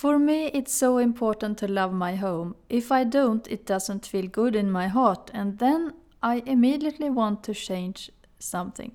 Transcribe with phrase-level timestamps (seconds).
[0.00, 2.54] For me, it's so important to love my home.
[2.70, 5.92] If I don't, it doesn't feel good in my heart, and then
[6.22, 8.92] I immediately want to change something.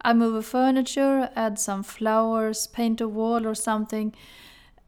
[0.00, 4.14] I move a furniture, add some flowers, paint a wall or something,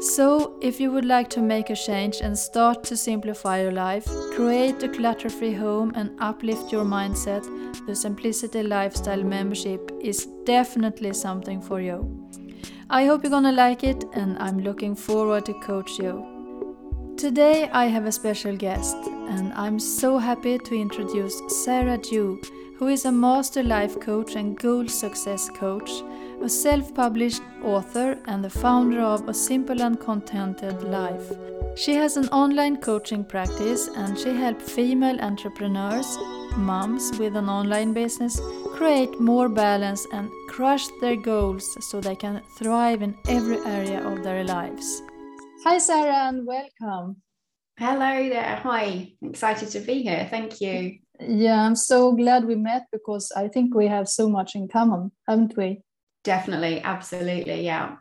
[0.00, 4.06] so, if you would like to make a change and start to simplify your life,
[4.36, 7.44] create a clutter free home, and uplift your mindset,
[7.86, 12.28] the Simplicity Lifestyle membership is definitely something for you.
[12.88, 17.14] I hope you're gonna like it, and I'm looking forward to coach you.
[17.16, 18.96] Today, I have a special guest,
[19.28, 22.40] and I'm so happy to introduce Sarah Dew,
[22.78, 25.90] who is a master life coach and goal success coach
[26.42, 31.32] a self published author and the founder of A Simple and Contented Life.
[31.76, 36.16] She has an online coaching practice and she helps female entrepreneurs,
[36.56, 38.40] moms with an online business,
[38.74, 44.22] create more balance and crush their goals so they can thrive in every area of
[44.22, 45.02] their lives.
[45.64, 47.16] Hi, Sarah, and welcome.
[47.78, 48.56] Hello there.
[48.62, 49.12] Hi.
[49.22, 50.26] Excited to be here.
[50.30, 50.98] Thank you.
[51.20, 55.10] Yeah, I'm so glad we met because I think we have so much in common,
[55.28, 55.82] haven't we?
[56.24, 57.96] Definitely absolutely yeah.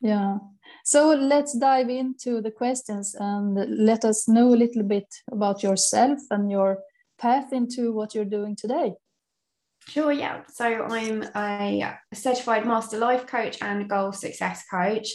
[0.00, 0.38] Yeah.
[0.84, 3.54] So let's dive into the questions and
[3.84, 6.78] let us know a little bit about yourself and your
[7.18, 8.94] path into what you're doing today.
[9.88, 10.42] Sure, yeah.
[10.48, 15.08] So I'm a certified master life coach and goal success coach,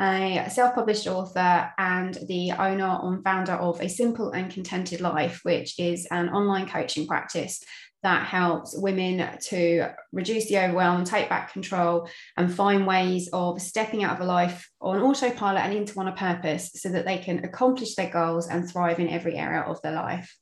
[0.00, 5.40] a self published author, and the owner and founder of A Simple and Contented Life,
[5.44, 7.62] which is an online coaching practice
[8.02, 14.04] that helps women to reduce the overwhelm, take back control, and find ways of stepping
[14.04, 17.44] out of a life on autopilot and into on a purpose so that they can
[17.44, 20.36] accomplish their goals and thrive in every area of their life.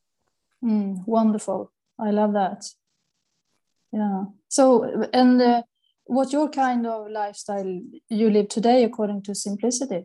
[0.63, 1.73] Mm, wonderful.
[1.99, 2.65] I love that.
[3.93, 4.25] Yeah.
[4.49, 5.63] So, and uh,
[6.05, 10.05] what your kind of lifestyle you live today according to simplicity?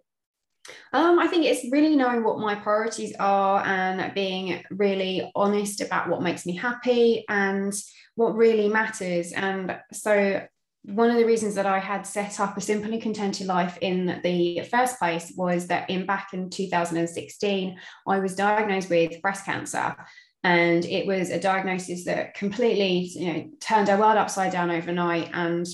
[0.93, 6.09] Um, I think it's really knowing what my priorities are and being really honest about
[6.09, 7.73] what makes me happy and
[8.15, 9.31] what really matters.
[9.31, 10.45] And so,
[10.83, 14.19] one of the reasons that I had set up a simple and contented life in
[14.23, 17.77] the first place was that in back in 2016,
[18.07, 19.95] I was diagnosed with breast cancer.
[20.43, 25.29] And it was a diagnosis that completely, you know, turned our world upside down overnight.
[25.33, 25.67] And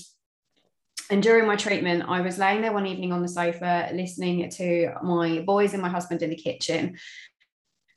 [1.10, 4.92] and during my treatment, I was laying there one evening on the sofa, listening to
[5.02, 6.98] my boys and my husband in the kitchen,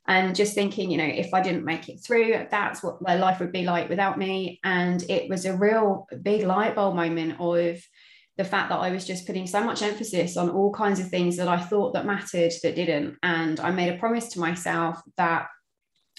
[0.07, 3.39] and just thinking, you know, if I didn't make it through, that's what their life
[3.39, 4.59] would be like without me.
[4.63, 7.81] And it was a real big light bulb moment of
[8.37, 11.37] the fact that I was just putting so much emphasis on all kinds of things
[11.37, 13.17] that I thought that mattered that didn't.
[13.21, 15.47] And I made a promise to myself that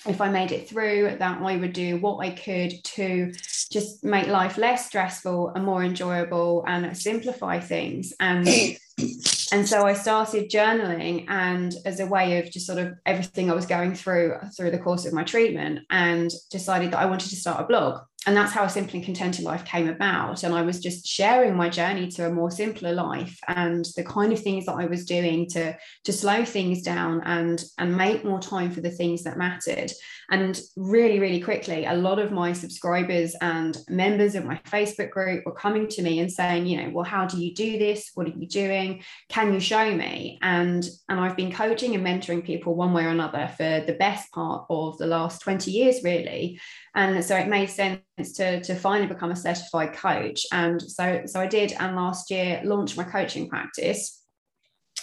[0.06, 3.32] if I made it through, that I would do what I could to
[3.72, 8.12] just make life less stressful and more enjoyable and simplify things.
[8.20, 8.46] And
[9.52, 13.54] and so I started journaling and as a way of just sort of everything I
[13.54, 17.36] was going through through the course of my treatment and decided that I wanted to
[17.36, 20.42] start a blog and that's how a simple and contented life came about.
[20.42, 24.32] And i was just sharing my journey to a more simpler life and the kind
[24.32, 28.40] of things that i was doing to to slow things down and and make more
[28.40, 29.92] time for the things that mattered.
[30.30, 35.44] And really really quickly a lot of my subscribers and members of my facebook group
[35.44, 38.10] were coming to me and saying you know well how do you do this?
[38.14, 39.02] What are you doing?
[39.28, 40.38] Can you show me?
[40.42, 44.30] And and i've been coaching and mentoring people one way or another for the best
[44.32, 46.60] part of the last 20 years really
[46.94, 48.00] and so it made sense
[48.34, 52.60] to, to finally become a certified coach and so so i did and last year
[52.64, 54.22] launched my coaching practice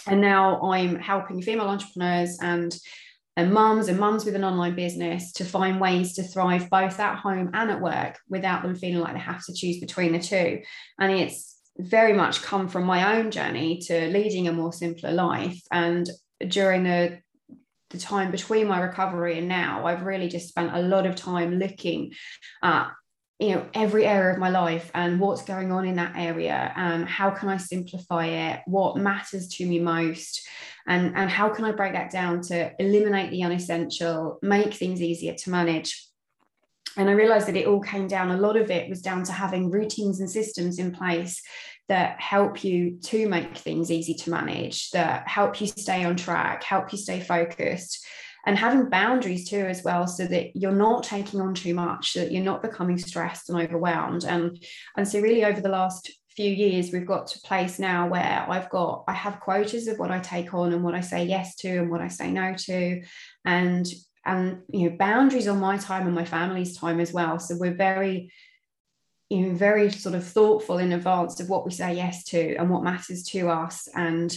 [0.06, 2.76] and now i'm helping female entrepreneurs and
[3.36, 7.16] and mums and mums with an online business to find ways to thrive both at
[7.16, 10.60] home and at work without them feeling like they have to choose between the two.
[10.98, 15.58] And it's very much come from my own journey to leading a more simpler life.
[15.72, 16.10] And
[16.46, 17.20] during the
[17.90, 21.58] the time between my recovery and now, I've really just spent a lot of time
[21.58, 22.12] looking
[22.62, 22.90] at
[23.40, 27.08] you know every area of my life and what's going on in that area and
[27.08, 30.46] how can i simplify it what matters to me most
[30.86, 35.34] and and how can i break that down to eliminate the unessential make things easier
[35.34, 36.06] to manage.
[36.96, 39.32] And i realized that it all came down a lot of it was down to
[39.32, 41.40] having routines and systems in place
[41.90, 46.64] that help you to make things easy to manage that help you stay on track
[46.64, 48.06] help you stay focused
[48.46, 52.20] and having boundaries too as well so that you're not taking on too much so
[52.20, 54.24] that you're not becoming stressed and overwhelmed.
[54.24, 54.62] And
[54.96, 58.46] and so really over the last few years we've got to a place now where
[58.48, 61.56] I've got I have quotas of what I take on and what I say yes
[61.56, 63.02] to and what I say no to.
[63.44, 63.86] And
[64.24, 67.38] and you know boundaries on my time and my family's time as well.
[67.38, 68.32] So we're very
[69.30, 72.68] you know very sort of thoughtful in advance of what we say yes to and
[72.68, 74.36] what matters to us and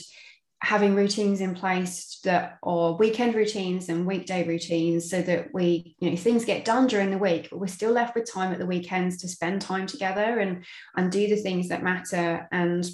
[0.61, 6.09] having routines in place that are weekend routines and weekday routines so that we you
[6.09, 8.65] know things get done during the week but we're still left with time at the
[8.65, 10.63] weekends to spend time together and
[10.95, 12.85] and do the things that matter and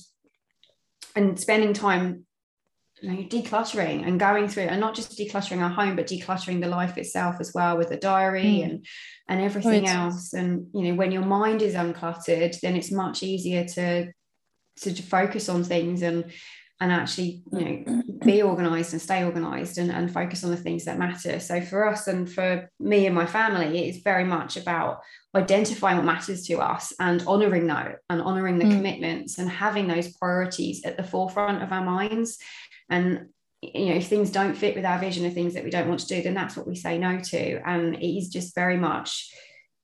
[1.15, 2.25] and spending time
[3.01, 6.67] you know, decluttering and going through and not just decluttering our home but decluttering the
[6.67, 8.63] life itself as well with the diary mm.
[8.65, 8.85] and
[9.27, 9.95] and everything right.
[9.95, 14.11] else and you know when your mind is uncluttered then it's much easier to
[14.81, 16.31] to focus on things and
[16.81, 20.85] and actually you know be organized and stay organized and, and focus on the things
[20.85, 25.01] that matter so for us and for me and my family it's very much about
[25.35, 28.71] identifying what matters to us and honoring that and honoring the mm.
[28.71, 32.39] commitments and having those priorities at the forefront of our minds
[32.89, 33.27] and
[33.61, 35.99] you know if things don't fit with our vision of things that we don't want
[35.99, 37.61] to do then that's what we say no to.
[37.67, 39.31] And it is just very much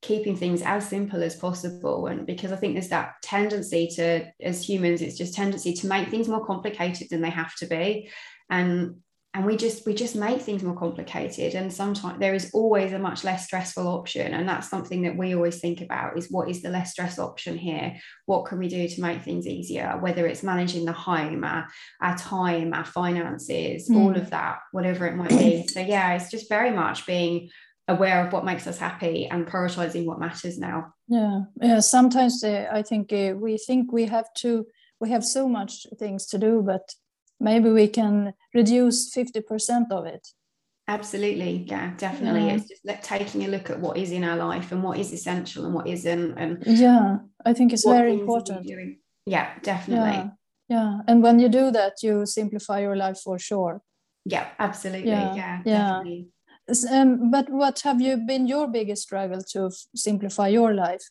[0.01, 2.07] keeping things as simple as possible.
[2.07, 6.09] And because i think there's that tendency to as humans it's just tendency to make
[6.09, 8.09] things more complicated than they have to be.
[8.49, 8.97] And
[9.35, 11.55] and we just we just make things more complicated.
[11.55, 14.33] And sometimes there is always a much less stressful option.
[14.33, 17.57] And that's something that we always think about is what is the less stress option
[17.57, 17.97] here?
[18.27, 19.97] What can we do to make things easier?
[19.99, 21.67] Whether it's managing the home our,
[21.99, 23.97] our time our finances mm.
[23.97, 25.67] all of that whatever it might be.
[25.67, 27.49] So yeah it's just very much being
[27.89, 30.93] aware of what makes us happy and prioritizing what matters now.
[31.09, 31.41] Yeah.
[31.61, 34.65] Yeah sometimes uh, i think uh, we think we have to
[35.01, 36.95] we have so much things to do but
[37.39, 40.27] maybe we can reduce 50% of it
[40.87, 42.53] absolutely yeah definitely yeah.
[42.53, 45.11] it's just like taking a look at what is in our life and what is
[45.11, 48.63] essential and what isn't and yeah i think it's very important
[49.25, 50.29] yeah definitely yeah.
[50.69, 53.81] yeah and when you do that you simplify your life for sure
[54.25, 55.77] yeah absolutely yeah yeah, yeah.
[55.77, 56.27] Definitely.
[56.91, 61.03] Um, but what have you been your biggest struggle to simplify your life?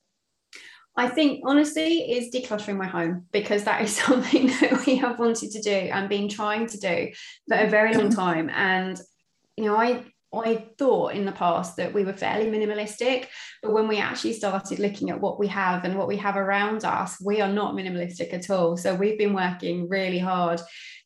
[0.96, 5.50] I think honestly is decluttering my home because that is something that we have wanted
[5.52, 7.12] to do and been trying to do
[7.48, 8.20] for a very long mm-hmm.
[8.20, 8.50] time.
[8.50, 9.00] And
[9.56, 13.28] you know, I I thought in the past that we were fairly minimalistic,
[13.62, 16.84] but when we actually started looking at what we have and what we have around
[16.84, 18.76] us, we are not minimalistic at all.
[18.76, 20.60] So we've been working really hard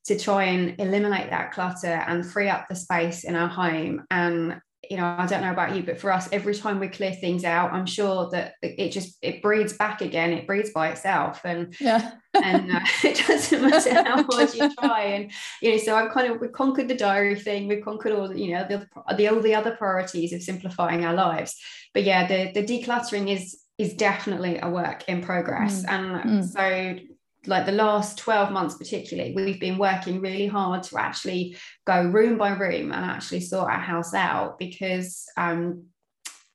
[0.07, 4.07] to try and eliminate that clutter and free up the space in our home.
[4.11, 7.13] And you know, I don't know about you, but for us, every time we clear
[7.13, 10.33] things out, I'm sure that it just it breeds back again.
[10.33, 15.03] It breeds by itself, and yeah, and uh, it doesn't matter how hard you try.
[15.03, 17.69] And you know, so I've kind of we conquered the diary thing.
[17.69, 18.87] We've conquered all you know the,
[19.17, 21.55] the all the other priorities of simplifying our lives.
[21.93, 25.91] But yeah, the the decluttering is is definitely a work in progress, mm.
[25.91, 26.45] and mm.
[26.45, 27.05] so
[27.49, 32.39] like the last 12 months particularly we've been working really hard to actually go room
[32.39, 35.85] by room and actually sort our house out because um,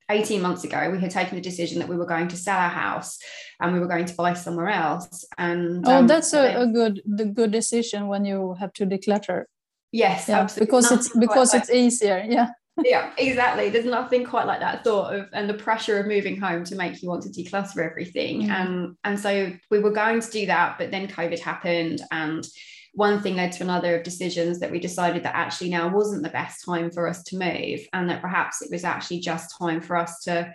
[0.09, 2.69] 18 months ago we had taken the decision that we were going to sell our
[2.69, 3.17] house
[3.59, 7.01] and we were going to buy somewhere else and oh um, that's a, a, good
[7.05, 9.45] the good decision when you have to declutter.
[9.91, 13.69] Yes yeah, because it's because it's easier yeah yeah, exactly.
[13.69, 17.01] There's nothing quite like that thought of and the pressure of moving home to make
[17.01, 18.47] you want to declutter everything.
[18.47, 18.51] Mm.
[18.51, 22.45] Um, and so we were going to do that, but then COVID happened and
[22.93, 26.29] one thing led to another of decisions that we decided that actually now wasn't the
[26.29, 29.95] best time for us to move and that perhaps it was actually just time for
[29.95, 30.53] us to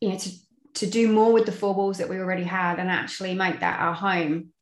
[0.00, 0.30] you know to
[0.74, 3.80] to do more with the four walls that we already had and actually make that
[3.80, 4.52] our home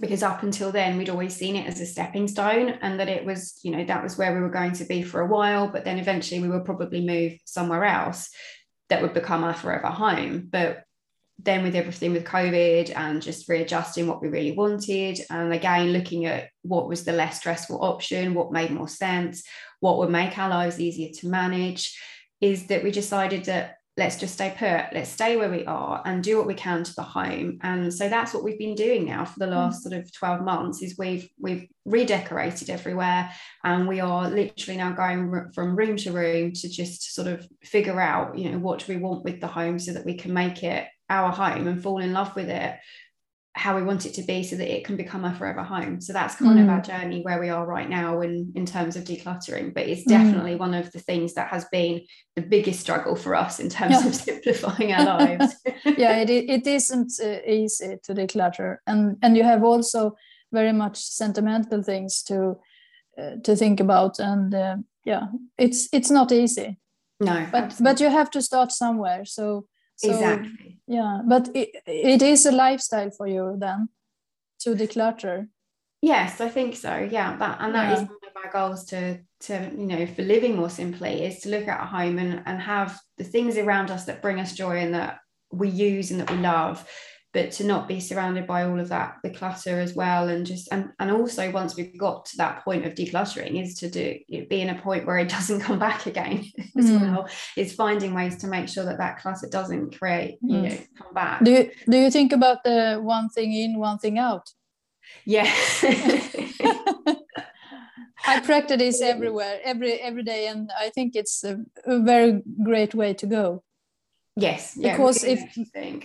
[0.00, 3.24] because up until then we'd always seen it as a stepping stone and that it
[3.24, 5.84] was you know that was where we were going to be for a while but
[5.84, 8.30] then eventually we would probably move somewhere else
[8.88, 10.48] that would become our forever home.
[10.50, 10.84] But
[11.38, 16.26] then with everything with COVID and just readjusting what we really wanted, and again looking
[16.26, 19.42] at what was the less stressful option, what made more sense,
[19.80, 21.98] what would make our lives easier to manage,
[22.40, 26.24] is that we decided that let's just stay put let's stay where we are and
[26.24, 29.24] do what we can to the home and so that's what we've been doing now
[29.24, 29.52] for the mm.
[29.52, 33.30] last sort of 12 months is we've we've redecorated everywhere
[33.62, 38.00] and we are literally now going from room to room to just sort of figure
[38.00, 40.64] out you know what do we want with the home so that we can make
[40.64, 42.74] it our home and fall in love with it
[43.56, 46.00] how we want it to be so that it can become a forever home.
[46.00, 46.64] So that's kind mm.
[46.64, 49.72] of our journey where we are right now in, in terms of decluttering.
[49.72, 50.08] But it's mm.
[50.08, 50.58] definitely mm.
[50.58, 52.02] one of the things that has been
[52.34, 54.06] the biggest struggle for us in terms yeah.
[54.06, 55.54] of simplifying our lives.
[55.96, 58.78] yeah, it, it isn't uh, easy to declutter.
[58.88, 60.16] And, and you have also
[60.52, 62.56] very much sentimental things to
[63.16, 64.18] uh, to think about.
[64.18, 66.78] And uh, yeah, it's it's not easy.
[67.20, 67.84] No, but absolutely.
[67.84, 69.24] but you have to start somewhere.
[69.24, 70.78] So so, exactly.
[70.86, 73.88] Yeah, but it, it is a lifestyle for you then
[74.60, 75.48] to declutter.
[76.02, 77.08] Yes, I think so.
[77.10, 77.94] Yeah, that and that yeah.
[77.94, 81.48] is one of our goals to to you know for living more simply is to
[81.48, 84.78] look at a home and and have the things around us that bring us joy
[84.78, 85.20] and that
[85.50, 86.86] we use and that we love
[87.34, 90.68] but to not be surrounded by all of that the clutter as well and just
[90.72, 94.16] and, and also once we've got to that point of decluttering is to do
[94.48, 96.44] be in a point where it doesn't come back again
[96.78, 97.00] as mm.
[97.00, 100.62] well is finding ways to make sure that that clutter doesn't create you mm.
[100.62, 104.18] know come back do you do you think about the one thing in one thing
[104.18, 104.48] out
[105.26, 105.52] yeah
[108.26, 112.94] I practice this everywhere, every every day, and I think it's a, a very great
[112.94, 113.62] way to go
[114.36, 114.76] yes.
[114.76, 115.40] Yeah, because if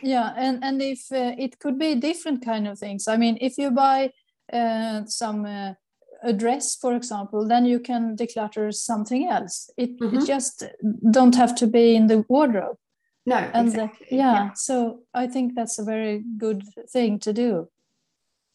[0.04, 3.08] yeah and and if uh, it could be different kind of things.
[3.08, 4.12] I mean if you buy
[4.52, 5.74] uh, some uh,
[6.24, 9.70] a dress for example then you can declutter something else.
[9.78, 10.18] It, mm-hmm.
[10.18, 10.64] it, just
[11.12, 12.78] don't have to be in the wardrobe.
[13.26, 14.08] No and exactly.
[14.10, 14.54] yeah, yeah.
[14.56, 17.70] so i think that's a very good thing to do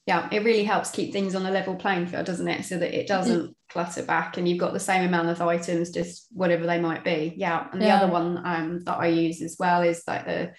[0.07, 2.65] yeah, it really helps keep things on a level playing field, doesn't it?
[2.65, 6.27] So that it doesn't clutter back and you've got the same amount of items, just
[6.31, 7.33] whatever they might be.
[7.37, 7.69] Yeah.
[7.73, 7.97] And the yeah.
[7.97, 10.53] other one um, that I use as well is like the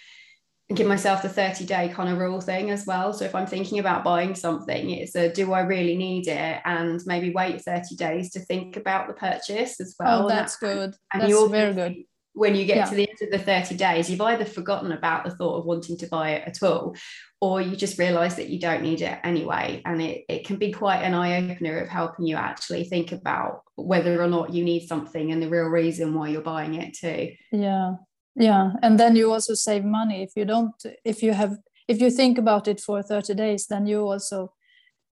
[0.74, 3.14] give myself the 30 day kind of rule thing as well.
[3.14, 6.62] So if I'm thinking about buying something, it's a do I really need it?
[6.66, 10.26] And maybe wait 30 days to think about the purchase as well.
[10.26, 10.96] Oh, that's and good.
[11.14, 11.96] And that's you're very good
[12.36, 12.86] when you get yeah.
[12.86, 15.98] to the end of the 30 days, you've either forgotten about the thought of wanting
[15.98, 16.96] to buy it at all,
[17.40, 19.82] or you just realize that you don't need it anyway.
[19.86, 23.62] And it, it can be quite an eye opener of helping you actually think about
[23.76, 27.32] whether or not you need something and the real reason why you're buying it too.
[27.52, 27.94] Yeah.
[28.36, 28.74] Yeah.
[28.82, 30.22] And then you also save money.
[30.22, 30.76] If you don't,
[31.06, 34.52] if you have, if you think about it for 30 days, then you also,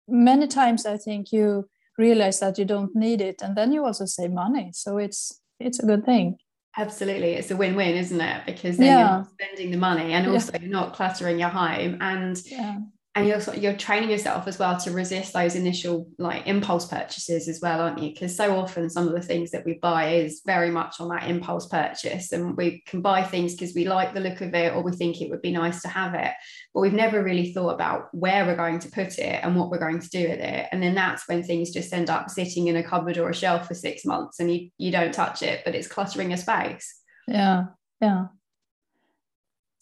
[0.06, 4.04] many times I think you realize that you don't need it and then you also
[4.04, 4.72] save money.
[4.74, 6.36] So it's, it's a good thing.
[6.76, 7.34] Absolutely.
[7.34, 8.46] It's a win win, isn't it?
[8.46, 9.16] Because then yeah.
[9.16, 10.60] you're spending the money and also yeah.
[10.60, 11.98] you're not cluttering your home.
[12.00, 12.78] And yeah
[13.16, 17.60] and you're you're training yourself as well to resist those initial like impulse purchases as
[17.62, 18.10] well aren't you?
[18.12, 21.28] Because so often some of the things that we buy is very much on that
[21.28, 24.82] impulse purchase and we can buy things because we like the look of it or
[24.82, 26.32] we think it would be nice to have it
[26.74, 29.78] but we've never really thought about where we're going to put it and what we're
[29.78, 30.66] going to do with it.
[30.72, 33.68] And then that's when things just end up sitting in a cupboard or a shelf
[33.68, 37.00] for 6 months and you you don't touch it but it's cluttering a space.
[37.28, 37.66] Yeah
[38.00, 38.26] yeah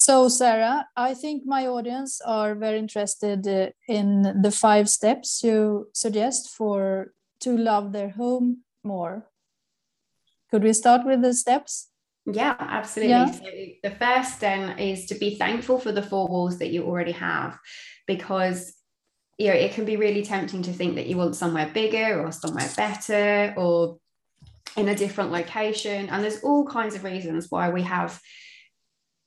[0.04, 5.90] so, Sarah, I think my audience are very interested uh, in the five steps you
[5.94, 9.28] suggest for to love their home more.
[10.50, 11.90] Could we start with the steps?
[12.26, 13.10] Yeah, absolutely.
[13.10, 13.30] Yeah.
[13.30, 13.44] So
[13.84, 17.56] the first then is to be thankful for the four walls that you already have
[18.08, 18.74] because
[19.38, 22.32] you know it can be really tempting to think that you want somewhere bigger or
[22.32, 23.98] somewhere better or
[24.76, 28.20] in a different location and there's all kinds of reasons why we have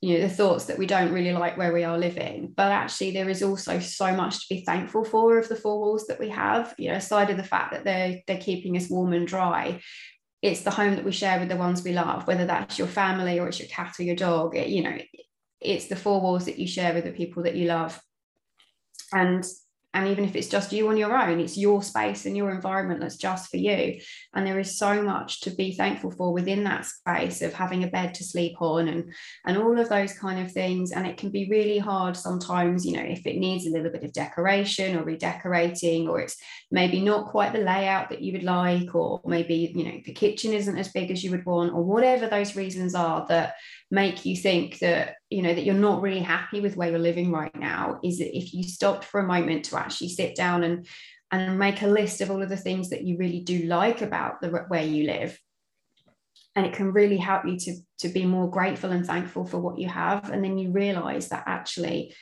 [0.06, 2.52] you know the thoughts that we don't really like where we are living.
[2.56, 6.06] But actually there is also so much to be thankful for of the four walls
[6.06, 6.74] that we have.
[6.78, 9.80] You know aside of the fact that they're they're keeping us warm and dry
[10.42, 13.40] it's the home that we share with the ones we love whether that's your family
[13.40, 14.54] or it's your cat or your dog.
[14.54, 14.96] It, you know
[15.60, 18.00] it's the four walls that you share with the people that you love.
[19.12, 19.44] And
[19.96, 23.00] and even if it's just you on your own it's your space and your environment
[23.00, 23.98] that's just for you.
[24.34, 27.86] And there is so much to be thankful for within that space of having a
[27.86, 29.14] bed to sleep on and
[29.46, 30.92] and all of those kind of things.
[30.92, 34.04] And it can be really hard sometimes you know if it needs a little bit
[34.04, 36.36] of decoration or redecorating or it's
[36.70, 40.52] maybe not quite the layout that you would like or maybe you know the kitchen
[40.52, 43.54] isn't as big as you would want or whatever those reasons are that
[43.90, 47.30] make you think that you know that you're not really happy with where you're living
[47.30, 50.86] right now is that if you stopped for a moment to actually sit down and
[51.30, 54.40] and make a list of all of the things that you really do like about
[54.40, 55.38] the where you live
[56.56, 59.78] and it can really help you to to be more grateful and thankful for what
[59.78, 62.14] you have and then you realize that actually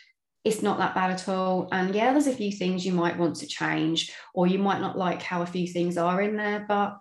[0.44, 1.68] it's not that bad at all.
[1.72, 4.98] And yeah there's a few things you might want to change or you might not
[4.98, 6.98] like how a few things are in there but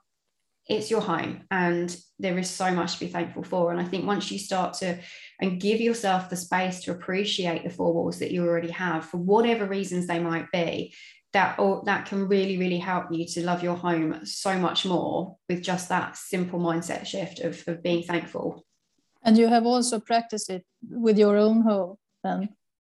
[0.68, 3.72] it's your home and there is so much to be thankful for.
[3.72, 4.98] And i think once you start to
[5.40, 9.18] and give yourself the space to appreciate the four walls that you already have for
[9.18, 10.94] whatever reasons they might be
[11.34, 15.36] that or that can really really help you to love your home so much more
[15.50, 18.64] with just that simple mindset shift of, of being thankful.
[19.24, 22.50] And you have also practiced it with your own home then?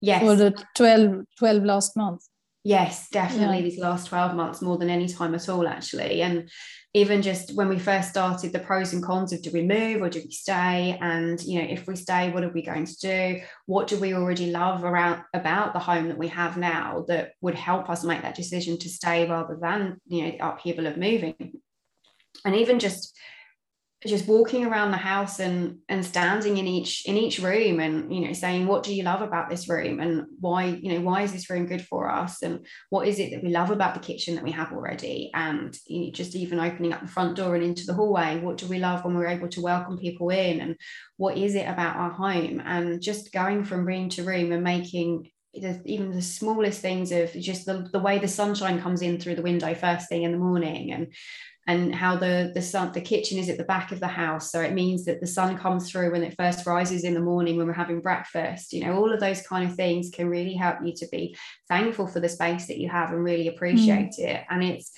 [0.01, 0.21] Yes.
[0.21, 2.29] For the 12 12 last months
[2.65, 3.63] yes definitely yeah.
[3.63, 6.21] these last 12 months more than any time at all actually.
[6.21, 6.49] And
[6.95, 10.09] even just when we first started the pros and cons of do we move or
[10.09, 10.97] do we stay?
[10.99, 13.41] And you know if we stay what are we going to do?
[13.67, 17.55] What do we already love around about the home that we have now that would
[17.55, 21.61] help us make that decision to stay rather than you know the upheaval of moving?
[22.43, 23.15] And even just
[24.05, 28.21] just walking around the house and and standing in each in each room and you
[28.21, 29.99] know saying what do you love about this room?
[29.99, 32.41] And why you know why is this room good for us?
[32.41, 35.31] And what is it that we love about the kitchen that we have already?
[35.33, 38.57] And you know, just even opening up the front door and into the hallway what
[38.57, 40.61] do we love when we're able to welcome people in?
[40.61, 40.75] And
[41.17, 42.61] what is it about our home?
[42.63, 47.31] And just going from room to room and making the, even the smallest things of
[47.33, 50.37] just the, the way the sunshine comes in through the window first thing in the
[50.37, 51.07] morning and
[51.67, 54.51] and how the the sun the kitchen is at the back of the house.
[54.51, 57.57] So it means that the sun comes through when it first rises in the morning
[57.57, 58.73] when we're having breakfast.
[58.73, 61.35] You know all of those kind of things can really help you to be
[61.67, 64.25] thankful for the space that you have and really appreciate mm.
[64.25, 64.43] it.
[64.49, 64.91] And it's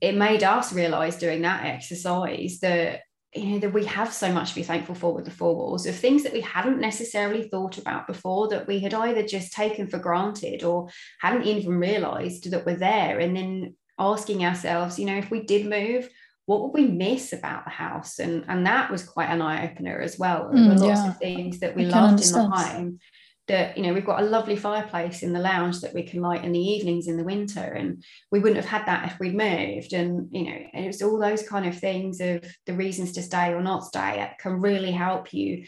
[0.00, 3.00] it made us realize doing that exercise that
[3.34, 5.86] you know that we have so much to be thankful for with the four walls
[5.86, 9.86] of things that we hadn't necessarily thought about before that we had either just taken
[9.86, 10.88] for granted or
[11.20, 13.20] hadn't even realized that were there.
[13.20, 16.08] And then asking ourselves, you know, if we did move,
[16.46, 18.18] what would we miss about the house?
[18.18, 20.50] And and that was quite an eye opener as well.
[20.52, 21.10] There were mm, lots yeah.
[21.10, 22.98] of things that we I loved in the home.
[23.46, 26.44] That you know, we've got a lovely fireplace in the lounge that we can light
[26.44, 28.02] in the evenings in the winter, and
[28.32, 29.92] we wouldn't have had that if we'd moved.
[29.92, 33.52] And you know, and it's all those kind of things of the reasons to stay
[33.52, 35.66] or not stay that can really help you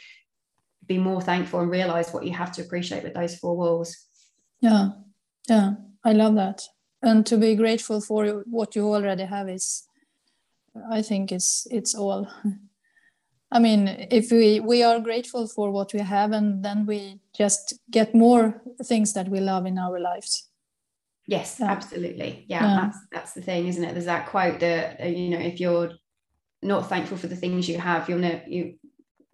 [0.87, 3.97] be more thankful and realize what you have to appreciate with those four walls.
[4.61, 4.91] Yeah,
[5.49, 5.75] yeah,
[6.05, 6.63] I love that
[7.03, 9.89] and to be grateful for what you already have is
[10.91, 12.29] i think it's it's all.
[13.55, 17.75] I mean if we we are grateful for what we have and then we just
[17.91, 20.49] get more things that we love in our lives.
[21.27, 21.71] Yes yeah.
[21.71, 22.47] absolutely.
[22.49, 23.93] Yeah, yeah, that's that's the thing isn't it?
[23.93, 25.93] There's that quote that uh, you know if you're
[26.63, 28.79] not thankful for the things you have you'll never you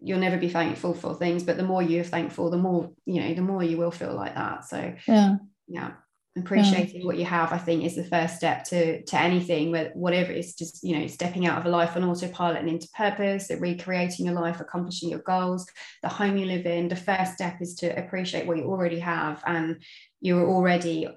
[0.00, 1.44] you'll never be thankful for things.
[1.44, 4.34] But the more you're thankful the more you know the more you will feel like
[4.34, 4.64] that.
[4.64, 5.36] So yeah.
[5.68, 5.92] yeah
[6.38, 7.06] appreciating yeah.
[7.06, 10.82] what you have i think is the first step to to anything whatever it's just
[10.82, 14.60] you know stepping out of a life on autopilot and into purpose recreating your life
[14.60, 15.66] accomplishing your goals
[16.02, 19.42] the home you live in the first step is to appreciate what you already have
[19.46, 19.82] and
[20.20, 21.08] you're already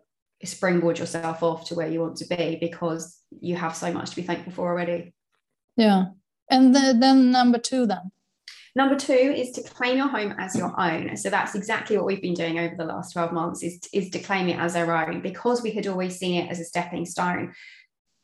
[0.44, 4.16] springboard yourself off to where you want to be because you have so much to
[4.16, 5.14] be thankful for already.
[5.78, 6.06] Yeah.
[6.50, 8.12] And the, then number two then
[8.76, 11.18] Number two is to claim your home as your own.
[11.18, 14.20] So that's exactly what we've been doing over the last 12 months is, is to
[14.20, 17.54] claim it as our own because we had always seen it as a stepping stone.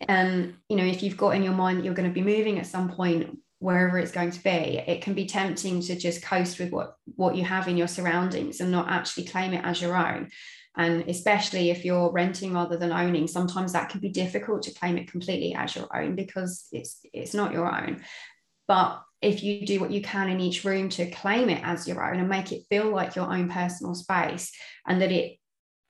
[0.07, 2.67] And, you know, if you've got in your mind you're going to be moving at
[2.67, 6.71] some point, wherever it's going to be, it can be tempting to just coast with
[6.71, 10.29] what, what you have in your surroundings and not actually claim it as your own.
[10.77, 14.95] And especially if you're renting rather than owning, sometimes that can be difficult to claim
[14.97, 18.03] it completely as your own because it's it's not your own.
[18.67, 22.03] But if you do what you can in each room to claim it as your
[22.03, 24.51] own and make it feel like your own personal space
[24.85, 25.37] and that it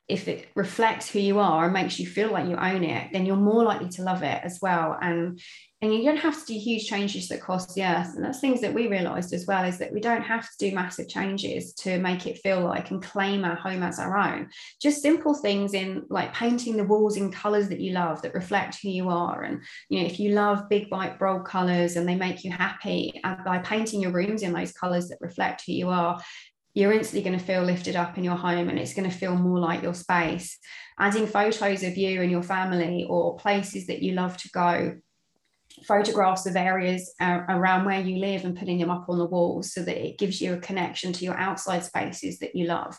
[0.08, 3.26] if it reflects who you are and makes you feel like you own it then
[3.26, 4.98] you're more likely to love it as well.
[5.02, 5.40] And
[5.80, 8.16] and you don't have to do huge changes that cost the earth.
[8.16, 10.74] And that's things that we realized as well is that we don't have to do
[10.74, 14.50] massive changes to make it feel like and claim our home as our own.
[14.82, 18.80] Just simple things in like painting the walls in colors that you love that reflect
[18.82, 19.44] who you are.
[19.44, 23.20] And you know if you love big bright bold colors and they make you happy
[23.24, 26.20] uh, by painting your rooms in those colors that reflect who you are
[26.78, 29.36] you're instantly going to feel lifted up in your home and it's going to feel
[29.36, 30.60] more like your space.
[31.00, 34.96] Adding photos of you and your family or places that you love to go
[35.88, 39.74] photographs of areas uh, around where you live and putting them up on the walls
[39.74, 42.96] so that it gives you a connection to your outside spaces that you love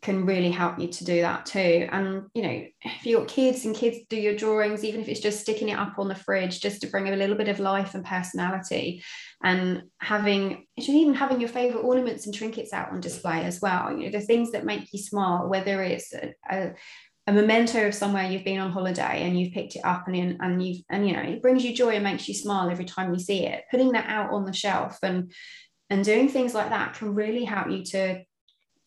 [0.00, 1.88] can really help you to do that too.
[1.90, 5.40] And you know if got kids and kids do your drawings even if it's just
[5.40, 8.04] sticking it up on the fridge just to bring a little bit of life and
[8.04, 9.02] personality.
[9.42, 13.92] And having even having your favorite ornaments and trinkets out on display as well.
[13.92, 16.72] You know the things that make you smile whether it's a, a
[17.26, 20.64] a memento of somewhere you've been on holiday and you've picked it up and and
[20.64, 23.18] you've and you know it brings you joy and makes you smile every time you
[23.18, 23.64] see it.
[23.70, 25.32] Putting that out on the shelf and
[25.90, 28.22] and doing things like that can really help you to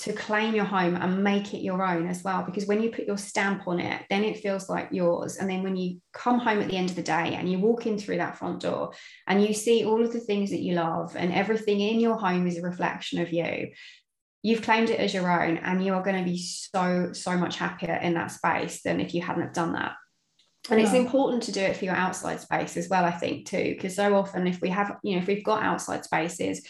[0.01, 3.05] to claim your home and make it your own as well because when you put
[3.05, 6.59] your stamp on it then it feels like yours and then when you come home
[6.59, 8.91] at the end of the day and you walk in through that front door
[9.27, 12.47] and you see all of the things that you love and everything in your home
[12.47, 13.69] is a reflection of you
[14.41, 17.57] you've claimed it as your own and you are going to be so so much
[17.57, 19.93] happier in that space than if you hadn't have done that
[20.71, 20.85] and yeah.
[20.85, 23.95] it's important to do it for your outside space as well i think too because
[23.95, 26.67] so often if we have you know if we've got outside spaces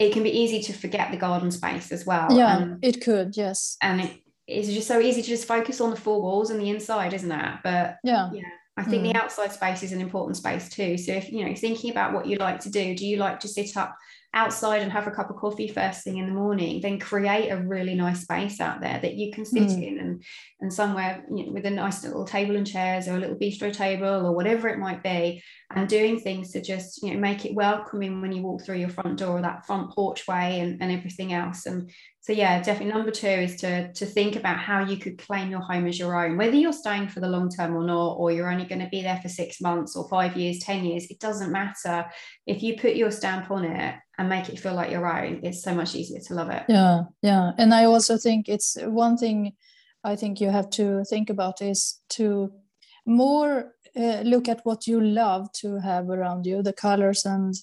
[0.00, 3.36] it can be easy to forget the garden space as well yeah um, it could
[3.36, 4.10] yes and it,
[4.48, 7.30] it's just so easy to just focus on the four walls and the inside isn't
[7.30, 8.42] it but yeah yeah
[8.76, 9.12] I think mm.
[9.12, 10.96] the outside space is an important space too.
[10.96, 13.48] So if you know, thinking about what you like to do, do you like to
[13.48, 13.94] sit up
[14.32, 17.56] outside and have a cup of coffee first thing in the morning, then create a
[17.56, 19.86] really nice space out there that you can sit mm.
[19.86, 20.24] in and
[20.60, 23.72] and somewhere you know, with a nice little table and chairs or a little bistro
[23.72, 25.42] table or whatever it might be,
[25.74, 28.88] and doing things to just you know make it welcoming when you walk through your
[28.88, 31.66] front door or that front porchway and, and everything else.
[31.66, 31.90] And
[32.20, 35.60] so yeah, definitely number two is to to think about how you could claim your
[35.60, 38.52] home as your own, whether you're staying for the long term or not, or you're
[38.52, 41.06] only going to be there for six months or five years, ten years.
[41.10, 42.06] It doesn't matter
[42.46, 45.62] if you put your stamp on it and make it feel like your own it's
[45.62, 46.62] so much easier to love it.
[46.68, 47.52] Yeah yeah.
[47.56, 49.52] And i also think it's one thing
[50.04, 52.52] i think you have to think about is to
[53.06, 57.54] more uh, look at what you love to have around you the colors and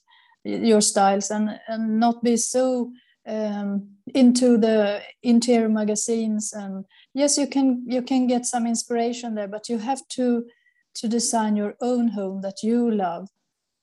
[0.44, 2.92] your styles and and not be so
[3.28, 9.48] um, into the interior magazines and yes you can you can get some inspiration there
[9.48, 10.44] but you have to
[10.96, 13.30] to design your own home that you love.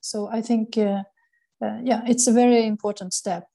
[0.01, 1.03] So i think uh,
[1.63, 3.47] uh, yeah, it's a very important step.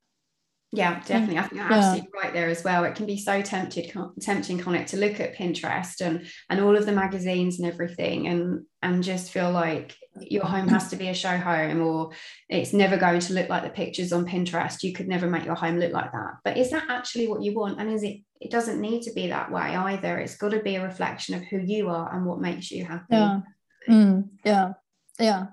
[0.73, 1.39] Yeah, definitely.
[1.39, 2.23] I think you're absolutely yeah.
[2.23, 2.85] right there as well.
[2.85, 6.87] It can be so tempted, tempting, Connect, to look at Pinterest and and all of
[6.87, 11.15] the magazines and everything, and and just feel like your home has to be a
[11.15, 12.13] show home, or
[12.49, 14.85] it's never going to look like the pictures on Pinterest.
[14.85, 16.35] You could never make your home look like that.
[16.45, 17.81] But is that actually what you want?
[17.81, 18.21] And is it?
[18.41, 20.19] It doesn't need to be that way either.
[20.19, 23.07] It's got to be a reflection of who you are and what makes you happy.
[23.11, 23.41] Yeah.
[23.89, 24.73] Mm, yeah.
[25.19, 25.47] Yeah.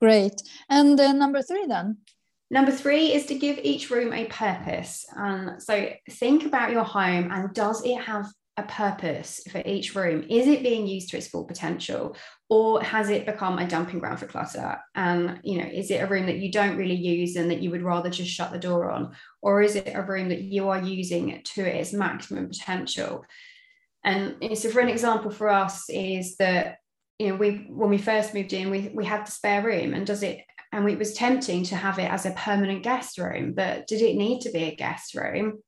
[0.00, 0.42] Great.
[0.68, 1.98] And uh, number three, then?
[2.50, 5.04] Number three is to give each room a purpose.
[5.16, 10.24] Um, so think about your home and does it have a purpose for each room?
[10.30, 12.16] Is it being used to its full potential?
[12.48, 14.78] Or has it become a dumping ground for clutter?
[14.94, 17.70] And you know, is it a room that you don't really use and that you
[17.70, 19.14] would rather just shut the door on?
[19.42, 23.24] Or is it a room that you are using to its maximum potential?
[24.04, 26.78] And so for an example for us is that
[27.18, 30.06] you know we when we first moved in we we had the spare room and
[30.06, 30.40] does it
[30.72, 34.16] and it was tempting to have it as a permanent guest room but did it
[34.16, 35.62] need to be a guest room?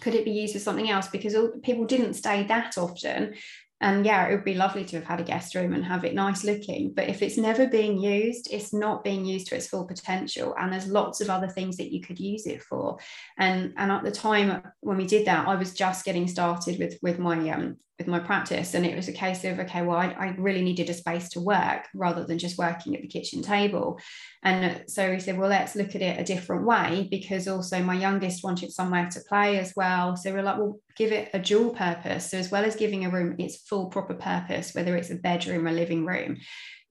[0.00, 1.06] Could it be used for something else?
[1.08, 3.34] Because people didn't stay that often.
[3.80, 6.14] And yeah it would be lovely to have had a guest room and have it
[6.14, 9.86] nice looking but if it's never being used it's not being used to its full
[9.86, 10.54] potential.
[10.58, 12.98] And there's lots of other things that you could use it for.
[13.38, 16.98] And and at the time when we did that i was just getting started with
[17.02, 20.08] with my um with my practice and it was a case of okay well I,
[20.18, 24.00] I, really needed a space to work rather than just working at the kitchen table
[24.42, 27.94] and so we said well let's look at it a different way because also my
[27.94, 31.70] youngest wanted somewhere to play as well so we're like well give it a dual
[31.70, 35.14] purpose so as well as giving a room its full proper purpose whether it's a
[35.14, 36.36] bedroom or living room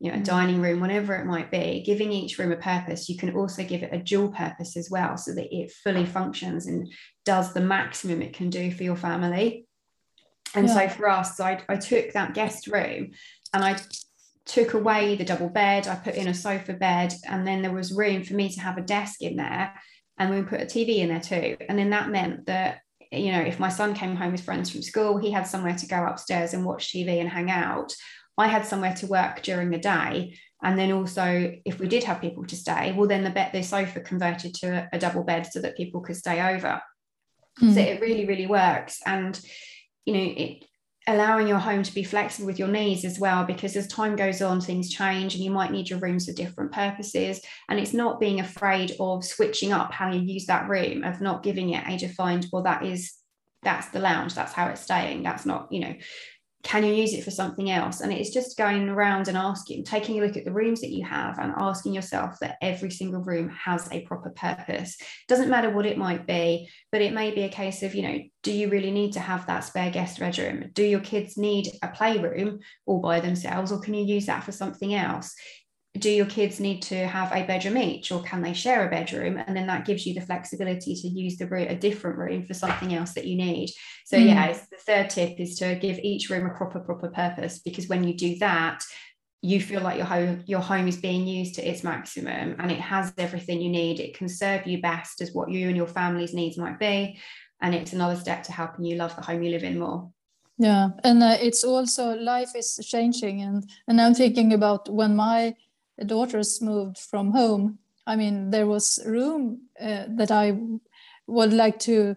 [0.01, 0.25] you know, a mm.
[0.25, 3.83] dining room, whatever it might be, giving each room a purpose, you can also give
[3.83, 6.91] it a dual purpose as well so that it fully functions and
[7.23, 9.67] does the maximum it can do for your family.
[10.55, 10.73] And yeah.
[10.73, 13.11] so for us, I, I took that guest room
[13.53, 13.77] and I
[14.45, 17.93] took away the double bed, I put in a sofa bed, and then there was
[17.93, 19.73] room for me to have a desk in there.
[20.17, 21.57] And we put a TV in there too.
[21.67, 24.81] And then that meant that, you know, if my son came home with friends from
[24.81, 27.93] school, he had somewhere to go upstairs and watch TV and hang out.
[28.37, 30.37] I had somewhere to work during the day.
[30.63, 33.63] And then also, if we did have people to stay, well, then the bed, the
[33.63, 36.81] sofa converted to a, a double bed so that people could stay over.
[37.59, 37.73] Mm.
[37.73, 38.99] So it really, really works.
[39.05, 39.39] And
[40.05, 40.63] you know it
[41.07, 44.41] allowing your home to be flexible with your needs as well because as time goes
[44.41, 47.41] on things change and you might need your rooms for different purposes.
[47.69, 51.41] And it's not being afraid of switching up how you use that room of not
[51.41, 53.13] giving it a defined well that is
[53.63, 55.93] that's the lounge that's how it's staying that's not you know
[56.63, 58.01] can you use it for something else?
[58.01, 61.05] And it's just going around and asking, taking a look at the rooms that you
[61.05, 64.97] have and asking yourself that every single room has a proper purpose.
[65.27, 68.19] Doesn't matter what it might be, but it may be a case of, you know,
[68.43, 70.69] do you really need to have that spare guest bedroom?
[70.73, 74.51] Do your kids need a playroom all by themselves, or can you use that for
[74.51, 75.35] something else?
[75.97, 79.37] Do your kids need to have a bedroom each or can they share a bedroom?
[79.37, 82.53] And then that gives you the flexibility to use the room a different room for
[82.53, 83.71] something else that you need.
[84.05, 84.27] So mm.
[84.27, 88.05] yeah the third tip is to give each room a proper proper purpose because when
[88.05, 88.83] you do that
[89.41, 92.79] you feel like your home your home is being used to its maximum and it
[92.79, 93.99] has everything you need.
[93.99, 97.19] It can serve you best as what you and your family's needs might be
[97.61, 100.09] and it's another step to helping you love the home you live in more.
[100.57, 105.55] Yeah and uh, it's also life is changing and and i'm thinking about when my
[106.05, 107.79] daughters moved from home.
[108.07, 110.57] I mean there was room uh, that i
[111.27, 112.15] would like to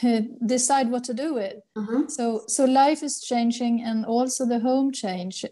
[0.46, 1.56] decide what to do with.
[1.76, 2.08] Mm-hmm.
[2.08, 5.44] so so life is changing and also the home change.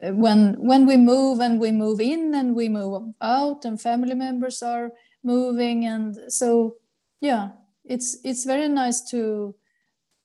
[0.00, 4.62] When when we move and we move in and we move out and family members
[4.62, 4.90] are
[5.24, 6.76] moving and so
[7.20, 7.48] yeah
[7.84, 9.54] it's it's very nice to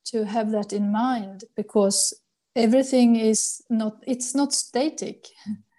[0.05, 2.13] to have that in mind because
[2.55, 5.27] everything is not it's not static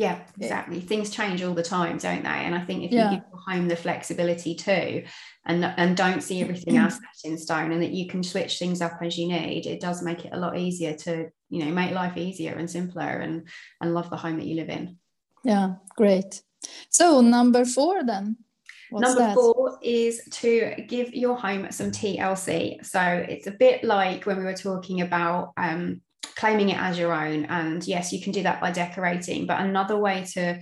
[0.00, 3.10] yeah exactly things change all the time don't they and i think if yeah.
[3.10, 5.04] you give your home the flexibility too
[5.44, 8.80] and and don't see everything else set in stone and that you can switch things
[8.80, 11.90] up as you need it does make it a lot easier to you know make
[11.90, 13.46] life easier and simpler and
[13.82, 14.96] and love the home that you live in
[15.44, 16.40] yeah great
[16.88, 18.38] so number four then
[18.88, 19.34] What's Number that?
[19.36, 22.84] four is to give your home some TLC.
[22.84, 26.00] So it's a bit like when we were talking about um,
[26.40, 27.44] claiming it as your own.
[27.44, 30.60] And yes, you can do that by decorating, but another way to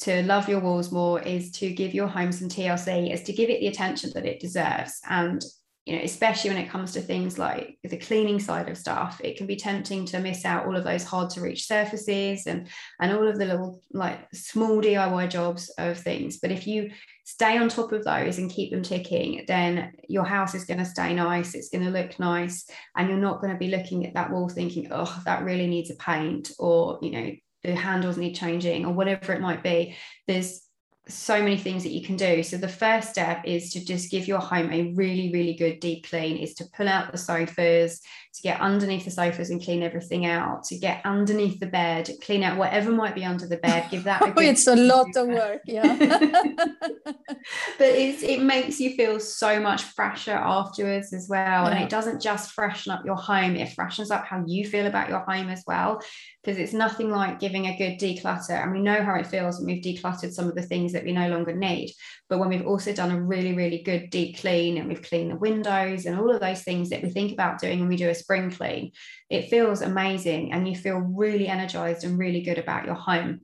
[0.00, 3.50] to love your walls more is to give your home some TLC, is to give
[3.50, 5.00] it the attention that it deserves.
[5.08, 5.42] And
[5.88, 9.38] you know, especially when it comes to things like the cleaning side of stuff, it
[9.38, 12.68] can be tempting to miss out all of those hard to reach surfaces and
[13.00, 16.40] and all of the little like small DIY jobs of things.
[16.40, 16.90] But if you
[17.24, 20.84] stay on top of those and keep them ticking, then your house is going to
[20.84, 24.12] stay nice, it's going to look nice, and you're not going to be looking at
[24.12, 27.32] that wall thinking, oh, that really needs a paint, or you know,
[27.64, 29.96] the handles need changing, or whatever it might be.
[30.26, 30.67] There's
[31.08, 32.42] so many things that you can do.
[32.42, 36.08] So the first step is to just give your home a really, really good deep
[36.08, 38.00] clean, is to pull out the sofas,
[38.34, 42.42] to get underneath the sofas and clean everything out, to get underneath the bed, clean
[42.42, 45.28] out whatever might be under the bed, give that a oh, it's a lot of
[45.28, 45.96] work, yeah.
[45.98, 51.64] but it's, it makes you feel so much fresher afterwards as well.
[51.64, 51.70] Yeah.
[51.70, 55.08] And it doesn't just freshen up your home, it freshens up how you feel about
[55.08, 56.00] your home as well
[56.48, 58.62] because it's nothing like giving a good declutter.
[58.62, 61.12] And we know how it feels when we've decluttered some of the things that we
[61.12, 61.94] no longer need.
[62.28, 65.36] But when we've also done a really, really good deep clean and we've cleaned the
[65.36, 68.14] windows and all of those things that we think about doing when we do a
[68.14, 68.90] spring clean,
[69.30, 73.40] it feels amazing and you feel really energized and really good about your home.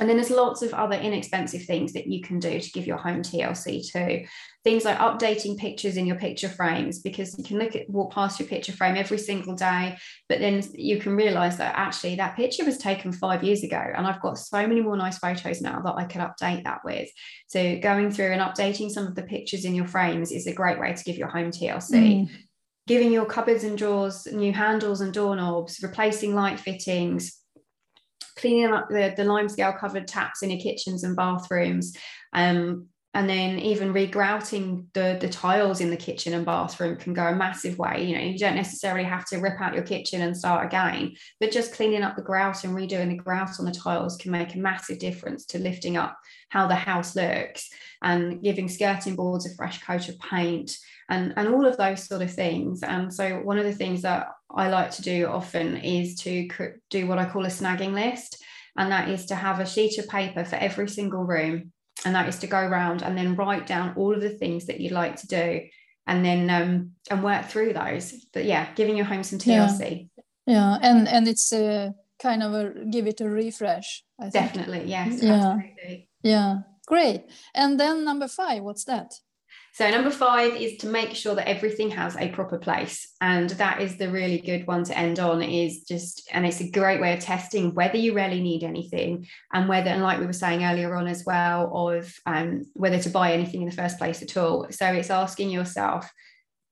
[0.00, 2.96] And then there's lots of other inexpensive things that you can do to give your
[2.96, 4.26] home TLC too.
[4.64, 8.40] Things like updating pictures in your picture frames, because you can look at walk past
[8.40, 9.96] your picture frame every single day,
[10.28, 13.76] but then you can realize that actually that picture was taken five years ago.
[13.76, 17.08] And I've got so many more nice photos now that I could update that with.
[17.48, 20.80] So going through and updating some of the pictures in your frames is a great
[20.80, 21.92] way to give your home TLC.
[21.92, 22.30] Mm.
[22.86, 27.43] Giving your cupboards and drawers new handles and doorknobs, replacing light fittings,
[28.36, 31.96] cleaning up the, the lime scale covered taps in your kitchens and bathrooms.
[32.32, 37.24] Um, and then even regrouting the, the tiles in the kitchen and bathroom can go
[37.24, 38.04] a massive way.
[38.04, 41.52] You know, you don't necessarily have to rip out your kitchen and start again, but
[41.52, 44.58] just cleaning up the grout and redoing the grout on the tiles can make a
[44.58, 46.18] massive difference to lifting up
[46.48, 47.70] how the house looks
[48.02, 50.76] and giving skirting boards a fresh coat of paint
[51.08, 52.82] and, and all of those sort of things.
[52.82, 56.48] And so one of the things that I like to do often is to
[56.90, 58.42] do what I call a snagging list.
[58.76, 61.72] And that is to have a sheet of paper for every single room.
[62.04, 64.80] And that is to go around and then write down all of the things that
[64.80, 65.60] you'd like to do
[66.06, 68.12] and then um, and work through those.
[68.32, 70.08] But yeah, giving your home some TLC.
[70.16, 70.78] Yeah, yeah.
[70.82, 74.04] and and it's a kind of a give it a refresh.
[74.18, 74.34] I think.
[74.34, 75.22] Definitely, yes.
[75.22, 76.08] Yeah, absolutely.
[76.22, 77.24] yeah, great.
[77.54, 79.14] And then number five, what's that?
[79.74, 83.12] So, number five is to make sure that everything has a proper place.
[83.20, 86.70] And that is the really good one to end on, is just, and it's a
[86.70, 90.32] great way of testing whether you really need anything and whether, and like we were
[90.32, 94.22] saying earlier on as well, of um, whether to buy anything in the first place
[94.22, 94.68] at all.
[94.70, 96.08] So, it's asking yourself,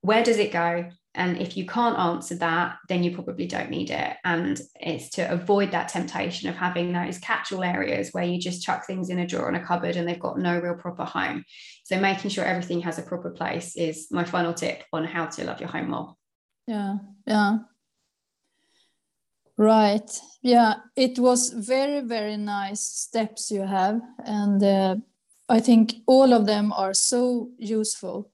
[0.03, 0.89] where does it go?
[1.15, 4.17] And if you can't answer that, then you probably don't need it.
[4.25, 8.63] And it's to avoid that temptation of having those catch all areas where you just
[8.63, 11.45] chuck things in a drawer and a cupboard and they've got no real proper home.
[11.85, 15.45] So making sure everything has a proper place is my final tip on how to
[15.45, 16.17] love your home more.
[16.67, 16.97] Yeah,
[17.27, 17.59] yeah.
[19.59, 20.11] Right.
[20.41, 24.01] Yeah, it was very, very nice steps you have.
[24.25, 24.97] And uh,
[25.49, 28.31] I think all of them are so useful.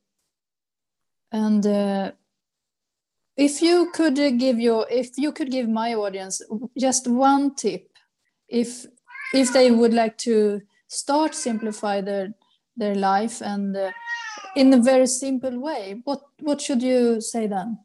[1.32, 2.12] And uh,
[3.38, 6.42] if you could give your if you could give my audience
[6.76, 7.88] just one tip
[8.48, 8.86] if
[9.32, 12.34] if they would like to start simplify their
[12.76, 13.90] their life and uh,
[14.56, 17.78] in a very simple way, what what should you say then?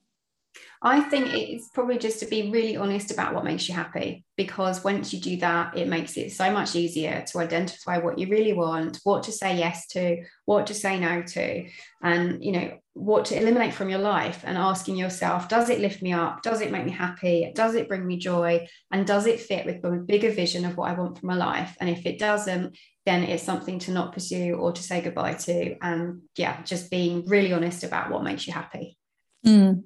[0.86, 4.84] I think it's probably just to be really honest about what makes you happy because
[4.84, 8.52] once you do that, it makes it so much easier to identify what you really
[8.52, 11.70] want, what to say yes to, what to say no to,
[12.02, 16.02] and you know, what to eliminate from your life and asking yourself, does it lift
[16.02, 16.42] me up?
[16.44, 17.50] Does it make me happy?
[17.56, 18.68] Does it bring me joy?
[18.92, 21.78] And does it fit with the bigger vision of what I want for my life?
[21.80, 25.78] And if it doesn't, then it's something to not pursue or to say goodbye to.
[25.82, 28.98] And yeah, just being really honest about what makes you happy.
[29.46, 29.84] Mm.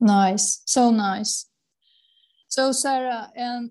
[0.00, 1.46] Nice, so nice.
[2.48, 3.70] So, Sarah, and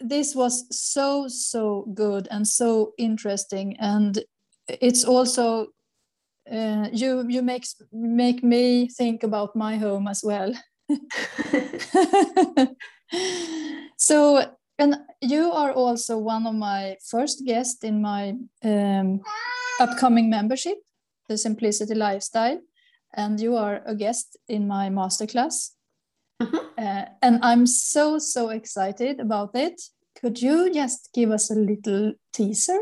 [0.00, 3.76] this was so, so good and so interesting.
[3.78, 4.18] And
[4.68, 5.68] it's also,
[6.50, 10.52] uh, you, you make, make me think about my home as well.
[13.96, 14.44] so,
[14.78, 19.20] and you are also one of my first guests in my um,
[19.80, 20.78] upcoming membership,
[21.28, 22.60] the Simplicity Lifestyle
[23.14, 25.70] and you are a guest in my masterclass.
[26.40, 26.56] Mm-hmm.
[26.78, 29.80] Uh, and I'm so, so excited about it.
[30.20, 32.78] Could you just give us a little teaser?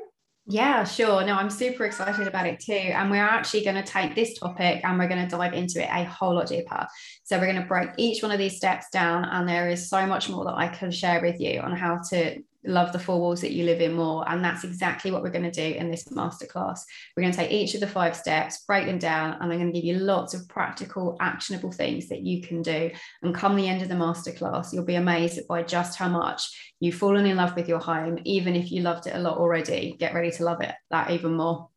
[0.49, 1.25] Yeah, sure.
[1.25, 2.73] No, I'm super excited about it too.
[2.73, 5.89] And we're actually going to take this topic and we're going to dive into it
[5.91, 6.87] a whole lot deeper.
[7.25, 9.25] So we're going to break each one of these steps down.
[9.25, 12.41] And there is so much more that I can share with you on how to
[12.66, 14.29] love the four walls that you live in more.
[14.29, 16.81] And that's exactly what we're going to do in this masterclass.
[17.16, 19.72] We're going to take each of the five steps, break them down, and I'm going
[19.72, 22.90] to give you lots of practical, actionable things that you can do.
[23.22, 26.94] And come the end of the masterclass, you'll be amazed by just how much you've
[26.94, 29.96] fallen in love with your home, even if you loved it a lot already.
[29.98, 31.68] Get ready to love it that even more.